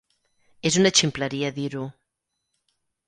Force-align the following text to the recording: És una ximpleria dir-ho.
És 0.69 0.77
una 0.81 0.91
ximpleria 0.99 1.53
dir-ho. 1.59 1.85